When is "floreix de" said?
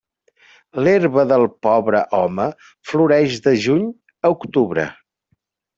2.93-3.57